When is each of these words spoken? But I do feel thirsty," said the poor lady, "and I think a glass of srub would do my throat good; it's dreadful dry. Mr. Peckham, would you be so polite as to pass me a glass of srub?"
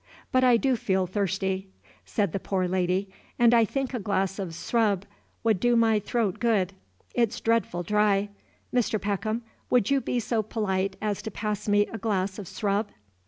But 0.31 0.43
I 0.43 0.57
do 0.57 0.75
feel 0.75 1.05
thirsty," 1.05 1.67
said 2.05 2.31
the 2.31 2.39
poor 2.39 2.67
lady, 2.67 3.07
"and 3.37 3.53
I 3.53 3.65
think 3.65 3.93
a 3.93 3.99
glass 3.99 4.39
of 4.39 4.49
srub 4.55 5.03
would 5.43 5.59
do 5.59 5.75
my 5.75 5.99
throat 5.99 6.39
good; 6.39 6.73
it's 7.13 7.39
dreadful 7.39 7.83
dry. 7.83 8.29
Mr. 8.73 8.99
Peckham, 8.99 9.43
would 9.69 9.91
you 9.91 10.01
be 10.01 10.19
so 10.19 10.41
polite 10.41 10.95
as 11.03 11.21
to 11.21 11.29
pass 11.29 11.69
me 11.69 11.85
a 11.85 11.99
glass 11.99 12.39
of 12.39 12.47
srub?" 12.47 12.87